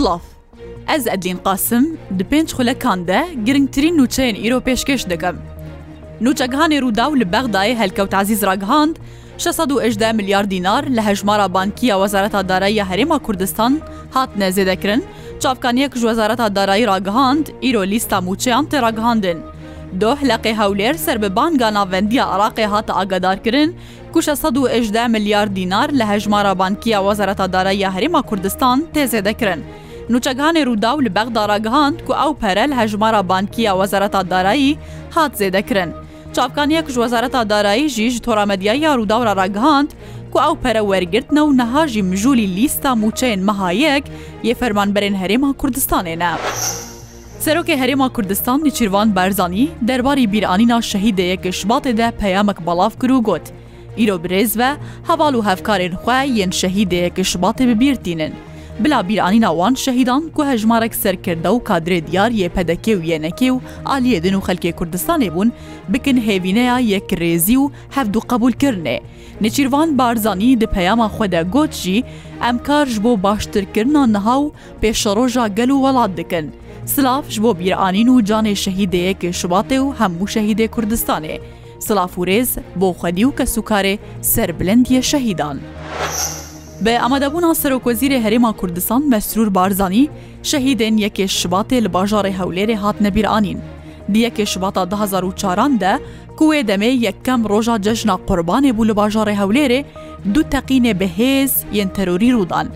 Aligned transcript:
Silav. 0.00 0.18
Ez 0.96 1.06
Edlîn 1.06 1.36
qasim 1.44 1.98
di 2.18 2.24
pênc 2.24 2.48
xulekan 2.56 3.06
de 3.06 3.26
giringtirîn 3.44 3.98
nûçeyên 3.98 4.36
îro 4.46 4.58
pêşkeş 4.66 5.10
dikim. 5.10 5.36
Nûçekhanê 6.22 6.78
Rûdaw 6.84 7.20
li 7.20 7.24
bexdayê 7.24 7.74
helkewt 7.78 8.14
ezîz 8.14 8.42
raghand, 8.42 8.96
16 9.38 10.14
milyar 10.14 10.50
dînar 10.50 10.84
li 10.84 11.00
hejmara 11.02 11.54
bankiya 11.54 11.96
Wezareta 11.96 12.48
Darayya 12.48 12.86
Herêma 12.86 13.18
Kurdistan 13.18 13.78
hat 14.14 14.28
nezêdekirin, 14.38 15.02
çavkaniyek 15.40 15.92
ji 15.96 16.00
Wezareta 16.00 16.54
Darayî 16.56 16.86
raghand 16.86 17.46
îro 17.62 17.86
lîsta 17.86 18.16
mûçeyan 18.18 18.64
tê 18.68 18.82
raghandin. 18.82 19.38
Doh 20.00 20.18
leqê 20.22 20.52
hewlêr 20.54 20.94
ser 20.98 21.22
bi 21.22 21.36
banga 21.36 21.74
navendiya 21.74 22.24
Iraqê 22.24 22.66
hata 22.66 22.96
agadarkirin, 22.96 23.76
ku 24.12 24.20
16 24.28 25.08
milyar 25.10 25.56
dînar 25.56 25.90
li 25.92 26.04
hejmara 26.04 26.58
bankiya 26.58 27.00
Wezareta 27.00 27.52
Darayya 27.52 27.90
Herêma 27.94 28.22
Kurdistan 28.22 28.84
tê 28.94 29.04
zêdekirin. 29.06 29.60
نوچەکانی 30.14 30.64
ڕوودا 30.68 30.90
و 30.96 31.02
لە 31.06 31.10
بەغداراگەهاند 31.16 31.98
کو 32.06 32.12
ئەو 32.20 32.32
پەرەل 32.42 32.72
هەژمارە 32.78 33.22
بانکیە 33.30 33.72
وەزارەتا 33.80 34.20
دارایی 34.32 34.78
هات 35.14 35.32
زێدەکردن. 35.40 35.88
چاپکانیەک 36.34 36.86
وەزارەتا 37.02 37.40
دارایی 37.52 37.88
ژیژ 37.96 38.14
تۆرامەدیای 38.26 38.82
یاڕووداورە 38.86 39.32
ڕگەهاند 39.40 39.90
کو 40.32 40.38
ئەو 40.44 40.54
پەرە 40.62 40.82
وەرگرتنە 40.90 41.42
و 41.44 41.52
نەهاژی 41.60 42.02
مژولی 42.10 42.46
لیستا 42.56 42.90
موچەین 43.02 43.40
مەهایەک 43.48 44.04
یە 44.48 44.54
فەرمانبەرێن 44.60 45.16
هەرێما 45.22 45.50
کوردستانێنە. 45.60 46.32
سەرۆکی 47.44 47.78
هەرێما 47.82 48.08
کوردستان 48.16 48.58
نیچیروان 48.66 49.08
بەرزانی 49.16 49.66
دەرباری 49.88 50.26
بیرانینا 50.32 50.78
شەهیدەیەک 50.90 51.42
شباتێدا 51.60 52.08
پەیامک 52.20 52.58
بەڵاو 52.66 52.92
کرد 53.00 53.10
و 53.18 53.22
گوت. 53.28 53.46
ئیرۆ 54.00 54.16
برێزە 54.24 54.70
هەواڵ 55.08 55.34
و 55.36 55.44
هەفکارێن 55.48 55.94
خوای 56.02 56.28
یەن 56.40 56.52
شەهیدەیەک 56.60 57.16
شباتێ 57.32 57.64
ببیرتینن. 57.70 58.32
بلا 58.82 59.02
بیرانینا 59.08 59.50
وان 59.56 59.74
شەهیدان 59.74 60.22
کو 60.36 60.42
هەژمارێک 60.50 60.92
سەرکردە 61.02 61.46
و 61.46 61.58
کادرێ 61.68 62.00
دیار 62.08 62.30
یە 62.40 62.48
پەدەکێ 62.56 62.92
و 62.96 63.02
یەنەکێ 63.12 63.50
و 63.54 63.58
ئالیێدن 63.88 64.34
و 64.34 64.40
خەلکێ 64.46 64.70
کوردستانێ 64.78 65.28
بوون 65.34 65.48
بکن 65.92 66.16
هێوینەیە 66.26 66.76
یەک 66.94 67.08
ڕێزی 67.20 67.56
و 67.62 67.70
هەفت 67.96 68.14
و 68.16 68.20
قبولکردێ 68.30 68.98
نچیروان 69.44 69.88
بارزانی 69.98 70.56
دی 70.60 70.66
پەیاما 70.74 71.08
خودە 71.16 71.42
گوت 71.54 71.70
جی 71.82 71.98
ئەم 72.44 72.56
کارژ 72.68 72.94
بۆ 73.04 73.10
باشترکردنا 73.26 74.04
نەها 74.14 74.36
و 74.42 74.52
پێشەڕۆژا 74.82 75.44
گەل 75.58 75.70
و 75.72 75.76
وڵات 75.84 76.12
دکن 76.20 76.46
سلاافش 76.94 77.36
بۆ 77.42 77.50
بیرانین 77.58 78.08
و 78.08 78.14
جانێ 78.28 78.54
شەهیدەیەک 78.64 79.22
شباتێ 79.40 79.78
و 79.84 79.94
هەموو 80.00 80.30
شەهیدێ 80.34 80.66
کوردستانێ 80.74 81.36
سلاافورێز 81.86 82.48
بۆ 82.80 82.88
خەدی 83.00 83.24
و 83.28 83.34
کەسوکارێ 83.38 83.94
سربلندیە 84.32 85.00
شەهیدان. 85.10 85.58
بە 86.84 86.94
ئەمەدەبوونا 87.02 87.50
سەرۆکۆزیری 87.62 88.22
هەرێما 88.24 88.52
کوردستان 88.60 89.02
مەسرور 89.12 89.48
بارزانانی 89.56 90.10
شەهیدێن 90.50 90.96
یەکێ 91.06 91.26
شباتێ 91.40 91.78
لە 91.84 91.90
باژارێ 91.96 92.32
هەولێرێ 92.40 92.76
هات 92.84 92.96
نەبیرانین. 93.04 93.58
دیەکێ 94.14 94.44
شباتا 94.52 94.82
2004 94.92 95.66
دە 95.82 95.92
کوێ 96.38 96.60
دەمێ 96.70 96.90
یەکەم 97.06 97.40
ڕۆژا 97.50 97.76
جەژنا 97.84 98.14
قوربانێ 98.28 98.72
بوو 98.76 98.86
لە 98.90 98.94
باژارێ 99.00 99.34
هەولێرێ 99.40 99.80
دوو 100.34 100.48
تەقینێ 100.52 100.92
بەهێز 101.00 101.52
یەن 101.78 101.88
تەرۆری 101.96 102.32
ڕوودان. 102.36 102.66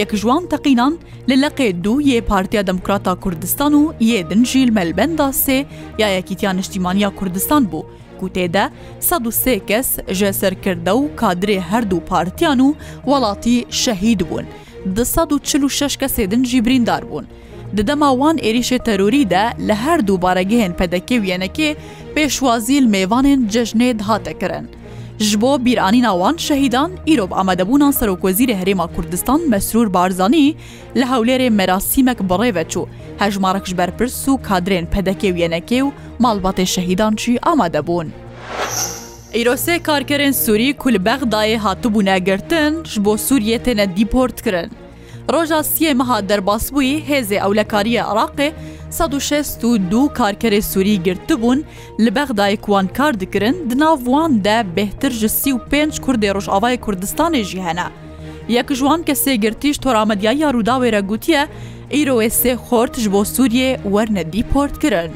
یەک 0.00 0.10
جوان 0.22 0.42
تەقینان 0.52 0.92
لە 1.30 1.36
لەقێ 1.42 1.68
دوو 1.84 2.02
یێ 2.10 2.18
پارتیا 2.30 2.62
دموکراتا 2.70 3.12
کوردستان 3.22 3.72
و 3.80 3.92
یێ 4.10 4.18
دنجیل 4.30 4.70
مەلبەندا 4.76 5.28
سێ 5.44 5.58
یا 6.00 6.06
یەکیتیان 6.16 6.54
نیشتیمانیا 6.60 7.10
کوردستان 7.18 7.62
بوو 7.70 7.84
و 8.24 8.28
تێدا 8.36 8.64
١ 9.00 9.58
کەس 9.70 9.88
ژە 10.18 10.30
سەرکردە 10.40 10.92
و 11.00 11.04
کادرێ 11.20 11.58
هەردوو 11.70 12.04
پارتیان 12.10 12.58
و 12.66 12.74
وڵاتی 13.10 13.58
شەهید 13.82 14.20
بوون. 14.28 14.46
1946 14.96 15.98
کەسێ 16.02 16.22
دنجی 16.32 16.60
بریندار 16.64 17.02
بوون. 17.08 17.26
ددەماوان 17.78 18.36
عێریشە 18.44 18.78
تەروریدا 18.86 19.44
لە 19.68 19.74
هەردوو 19.84 20.20
بارەگەهێن 20.24 20.74
پەدەکێ 20.78 21.16
وێنەکێ 21.24 21.70
پێشوازیل 22.14 22.84
مێوانێن 22.94 23.40
جەژنێ 23.54 23.90
هاتەکردن. 24.08 24.64
ji 25.18 25.36
bo 25.40 25.64
bîranîna 25.64 26.12
wan 26.18 26.36
şehîdan 26.36 26.90
îrob 27.06 27.30
amedebûnan 27.30 27.90
Serokkozîrê 27.92 28.54
Herêma 28.62 28.96
Kurdistan 28.96 29.40
Mesrûr 29.48 29.94
Barzanî 29.94 30.54
li 30.96 31.00
hewlêrê 31.02 31.50
merasîmek 31.50 32.18
birê 32.20 32.54
veçû 32.62 32.86
hejmarek 33.18 33.66
ji 33.66 33.78
berpirs 33.78 34.26
û 34.28 34.42
kadrên 34.42 34.86
pedekê 34.86 35.30
yenekê 35.38 35.82
û 35.82 35.90
malbatê 36.20 36.66
şehîdan 36.66 37.14
çî 37.16 37.36
amadebûn. 37.48 38.08
Îrosê 39.34 39.76
karkerên 39.82 40.32
Sûî 40.32 40.76
ku 40.76 40.92
li 40.92 40.96
bexdayê 40.96 41.56
hatibûne 41.56 42.18
girtin 42.18 42.84
ji 42.84 43.04
bo 43.04 43.16
Sûriye 43.18 43.58
têne 43.58 43.96
dîport 43.96 44.42
kirin. 44.42 44.70
ڕۆژا 45.34 45.60
سیێ 45.72 45.92
مەها 46.00 46.18
دەرباس 46.30 46.64
بووی 46.74 47.02
هێزێ 47.10 47.38
ئەولەکاریە 47.42 48.02
عراقێ 48.10 48.48
16 48.98 49.66
و 49.68 49.72
دو 49.90 50.02
کارکەرێ 50.18 50.60
سووری 50.70 51.02
گرتبوون 51.06 51.58
لە 52.04 52.10
بەغدایکوان 52.16 52.86
کار 52.96 53.12
دکردن 53.22 53.56
دناوان 53.70 54.32
دە 54.46 54.58
بهتر 54.76 55.12
ji 55.20 55.26
سی 55.40 55.50
و 55.54 55.58
پێنج 55.70 55.92
کوردێ 56.04 56.30
ڕۆژاوای 56.36 56.76
کوردستانی 56.84 57.42
ژی 57.50 57.60
هەنا. 57.66 57.88
یەک 58.56 58.68
ژوان 58.78 59.00
کە 59.06 59.14
سێگرتیش 59.24 59.76
تۆرامەدیایی 59.84 60.50
ڕووداوێرە 60.54 61.00
گوتیە، 61.10 61.42
ئیرۆێ 61.94 62.28
سێ 62.40 62.52
خۆرت 62.66 62.94
ji 63.02 63.08
بۆ 63.14 63.20
سووریێ 63.34 63.70
وەرنە 63.92 64.22
دیپۆرت 64.32 64.76
کردن. 64.82 65.12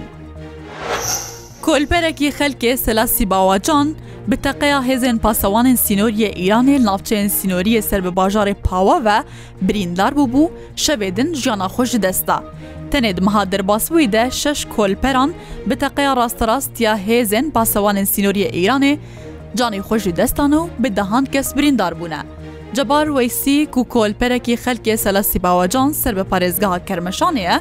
کۆلبەرێکی 1.66 2.34
خەلکێ 2.38 2.72
سەلاسی 2.87 3.25
باواجان 3.32 3.88
bi 4.31 4.37
teqeya 4.47 4.78
hêzên 4.88 5.16
pasewanên 5.27 5.77
sînoriyê 5.87 6.31
Îranê 6.44 6.77
navçeyên 6.88 7.28
sînoriyê 7.38 7.81
ser 7.82 8.04
bi 8.04 8.09
bajarê 8.21 8.54
pawa 8.54 9.04
ve 9.06 9.16
birîndar 9.66 10.12
bûbû 10.19 10.44
şevê 10.84 11.16
din 11.16 11.34
jiyana 11.34 11.66
xwe 11.66 11.84
ji 11.87 12.03
desta. 12.03 12.43
Tenê 12.91 13.16
di 13.16 13.21
miha 13.26 13.53
derbas 13.53 13.88
wî 13.88 14.12
de 14.12 14.28
şeş 14.31 14.65
kolperan 14.76 15.31
bi 15.66 15.75
teqeya 15.76 16.16
rastirastiya 16.16 16.94
hêzên 17.09 17.47
pasewanên 17.56 18.06
sînoriyê 18.16 18.49
Îranê 18.62 18.93
canî 19.59 19.76
xwe 19.88 19.99
ji 19.99 20.12
destan 20.16 20.53
û 20.53 20.69
bi 20.78 20.97
dehan 20.97 21.25
kes 21.25 21.56
birîndar 21.56 21.93
bûne. 22.00 22.19
Cebar 22.76 23.06
Weysî 23.06 23.66
ku 23.72 23.88
kolperekî 23.88 24.55
xelkê 24.55 24.97
selasî 24.97 25.43
bawacan 25.43 25.88
ser 25.93 26.16
bi 26.16 26.21
parêzgeha 26.21 26.78
kermeşanê 26.88 27.38
ye, 27.41 27.60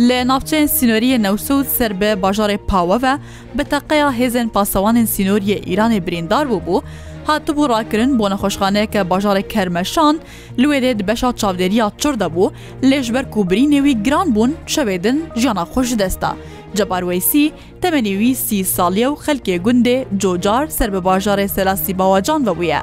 لە 0.00 0.24
ناوچەن 0.30 0.66
سینۆریە 0.76 1.18
نەوسود 1.26 1.66
سەر 1.78 1.92
بە 2.00 2.10
باژارێ 2.24 2.58
پاوەە 2.70 3.14
بە 3.56 3.64
تەقەیە 3.72 4.08
هێزن 4.18 4.48
پاسەوانن 4.54 5.06
سینۆریە 5.14 5.58
ئیرانی 5.68 6.00
بریندار 6.06 6.44
بوو 6.50 6.60
بوو، 6.66 6.84
هاتبوو 7.28 7.68
ڕاکردن 7.72 8.10
بۆ 8.18 8.26
نەخۆشخانەیەکە 8.32 9.00
باژارێک 9.10 9.46
کەرمەشان 9.54 10.14
لێرێ 10.60 10.92
بەشا 11.08 11.30
چاودێریە 11.40 11.86
چردە 12.02 12.28
بوو 12.34 12.52
لێژبەر 12.90 13.24
کوبری 13.34 13.64
نێوی 13.72 13.94
گران 14.06 14.28
بوون 14.34 14.52
شەوێدن 14.74 15.18
ژیانە 15.40 15.64
خۆش 15.72 15.88
دەستا. 16.00 16.32
جەباروەیسی 16.78 17.44
تەمەنیوی 17.82 18.32
سی 18.44 18.58
ساڵیە 18.76 19.08
و 19.10 19.20
خەلکێ 19.24 19.56
گوندێ 19.64 19.96
جۆجار 20.22 20.64
سەر 20.76 20.88
بە 20.94 21.00
باژارێ 21.08 21.46
سەلاسی 21.54 21.92
باواجان 22.00 22.40
بەبووە. 22.46 22.80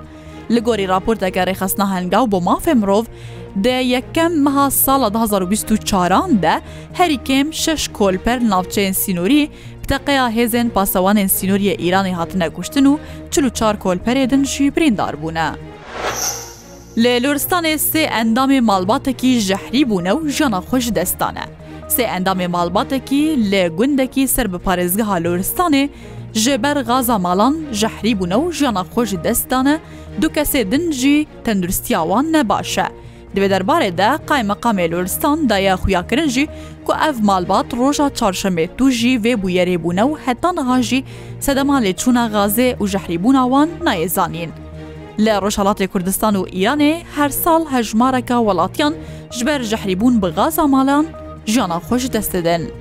لە 0.54 0.60
گۆری 0.68 0.90
راپۆرتەکە 0.92 1.42
ڕێخستنا 1.48 1.86
هەنگاو 1.94 2.26
بۆ 2.32 2.40
مافێ 2.50 2.74
مرۆڤ 2.82 3.06
Dê 3.56 3.82
yekem 3.84 4.44
meha 4.44 4.70
sala 4.72 5.08
2024 5.14 6.42
de 6.42 6.62
herîkêm 6.94 7.54
şeş 7.54 7.88
kolper 7.88 8.40
navçeyên 8.42 8.94
sînorî 8.94 9.50
teqeya 9.88 10.30
hêzên 10.30 10.70
pasawanên 10.70 11.28
sînoriye 11.28 11.76
Îranê 11.76 12.12
hatine 12.14 12.50
kuştin 12.50 12.86
û 12.86 12.98
çilû 13.32 13.54
çar 13.54 13.76
kolperê 13.76 14.30
din 14.30 14.44
jî 14.44 14.76
birîndar 14.76 15.16
bûne. 15.24 15.50
Lê 16.98 17.24
Luristanê 17.24 17.74
sê 17.78 18.06
endamê 18.08 18.62
malbatekî 18.62 19.40
jehrî 19.40 19.90
bûne 19.90 20.10
û 20.12 20.30
jana 20.30 20.58
xwe 20.58 20.82
ji 20.82 20.96
destan 20.96 21.36
e. 21.36 21.44
Sê 21.90 22.04
endamê 22.08 22.48
malbatekî 22.48 23.24
lê 23.52 23.68
gundekî 23.68 24.28
ser 24.28 24.54
bi 24.54 24.58
parêzgeha 24.58 25.22
Luristanê, 25.24 25.90
ji 26.34 26.64
ber 26.64 26.76
gaza 26.78 27.18
malan 27.20 27.58
jehrî 27.72 28.20
bûne 28.20 28.34
û 28.36 28.54
jana 28.54 28.82
xwe 28.92 29.06
ji 29.06 29.24
destan 29.24 29.66
e, 29.66 29.80
du 30.22 30.28
kesê 30.28 30.72
din 30.72 30.92
jî 30.92 31.28
tenduristiya 31.44 32.02
wan 32.04 32.34
ne 32.34 32.50
baş 32.50 32.78
e. 32.78 32.86
Divê 33.36 33.50
derbarê 33.50 33.92
de 33.98 34.10
qaymaqamê 34.26 34.90
Luristan 34.92 35.50
daya 35.50 35.78
xuyakirin 35.78 36.28
jî 36.30 36.48
ku 36.86 36.94
ev 37.10 37.16
malbat 37.24 37.74
roja 37.74 38.08
çarşemê 38.08 38.68
tu 38.78 38.90
jî 38.90 39.14
vê 39.24 39.34
bûyerê 39.44 39.84
bûne 39.84 40.02
û 40.02 40.18
hetan 40.26 40.56
niha 40.56 40.82
jî 40.84 41.04
sedema 41.40 41.82
lê 41.82 41.94
çûna 41.96 42.26
gazê 42.36 42.70
û 42.78 42.88
jehrîbûna 42.88 43.44
wan 43.44 43.70
nayê 43.84 44.10
zanîn. 44.10 44.50
Li 45.20 45.30
Roşalatê 45.30 45.88
Kurdistan 45.88 46.36
û 46.36 46.48
İranê 46.50 47.00
her 47.16 47.30
sal 47.30 47.66
hejmareka 47.66 48.38
welatiyan 48.40 48.94
ji 49.32 49.46
ber 49.46 49.62
jehrîbûn 49.62 50.22
bi 50.22 50.30
gaza 50.36 50.68
malan 50.68 51.06
jiyana 51.46 51.78
xwe 51.78 52.00
ji 52.00 52.14
dest 52.14 52.34
din. 52.34 52.72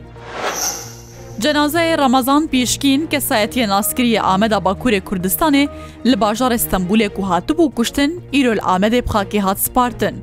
Cenazeyê 1.41 1.99
Ramazan 1.99 2.47
pêşkîn 2.47 3.07
kesayetiye 3.09 3.69
naskiriye 3.69 4.23
Ameda 4.23 4.55
Bakurê 4.57 5.01
Kurdistanê 5.03 5.69
li 6.07 6.21
bajar 6.21 6.51
Istanbulê 6.53 7.09
ku 7.09 7.23
hatibû 7.23 7.71
kuştin 7.75 8.23
îrol 8.33 8.57
Amedê 8.59 9.01
bixakê 9.07 9.41
hat 9.41 9.59
spartin. 9.61 10.15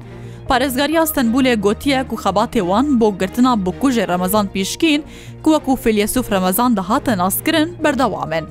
پارێزگارییا 0.50 1.03
ستنبولێ 1.12 1.53
گوتیەک 1.65 2.07
و 2.13 2.15
خەباتێ 2.24 2.62
وان 2.69 2.86
بۆ 3.00 3.07
گرتنا 3.21 3.53
بکوژێ 3.65 4.03
ڕەمەزان 4.12 4.47
پیشکین 4.53 5.01
کووەک 5.44 5.65
و 5.69 5.74
فلیسوف 5.83 6.25
ڕەمەزان 6.33 6.71
دەهاتە 6.77 7.13
ناسکردن 7.21 7.68
بەردەوامن. 7.83 8.45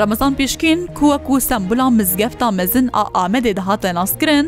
ڕەمەزان 0.00 0.32
پیشکین 0.38 0.78
کووەک 0.98 1.26
و 1.32 1.40
سمبولان 1.48 1.92
مزگەفتا 1.98 2.48
مەزن 2.58 2.86
ئا 2.96 3.02
ئامەدێ 3.16 3.52
دەهاتە 3.58 3.90
ناسکردن، 3.98 4.46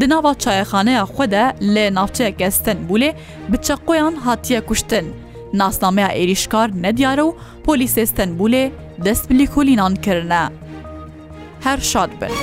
دناوا 0.00 0.32
چایەخانەیە 0.42 1.02
خودە 1.14 1.44
لێ 1.74 1.86
ناوچەیەکە 1.96 2.48
ستنبولێ 2.58 3.10
بچە 3.50 3.74
قۆیان 3.86 4.14
هاتیە 4.24 4.60
کوشتن. 4.68 5.06
ناسنامەیە 5.60 6.10
عێریشکار 6.18 6.68
نەدیارە 6.84 7.22
و 7.28 7.36
پۆلیسێستەنبولێ 7.66 8.64
دەست 9.04 9.24
بلی 9.30 9.46
کولینان 9.54 9.94
کردە. 10.04 10.42
هەر 11.66 11.78
شاد 11.90 12.10
بن. 12.20 12.34